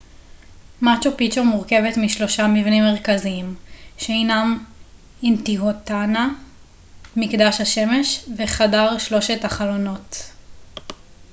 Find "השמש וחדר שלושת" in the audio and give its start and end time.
7.61-9.45